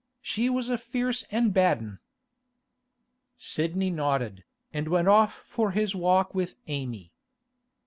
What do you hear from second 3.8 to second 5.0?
nodded, and